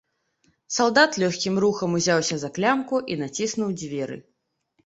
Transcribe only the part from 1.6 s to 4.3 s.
рухам узяўся за клямку і націснуў дзверы.